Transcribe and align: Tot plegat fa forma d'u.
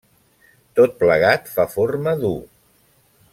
Tot 0.79 0.95
plegat 1.03 1.51
fa 1.57 1.67
forma 1.75 2.15
d'u. 2.25 2.33